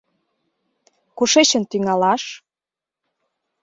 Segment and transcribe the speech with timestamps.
[1.17, 2.23] Кушечын тӱҥалаш?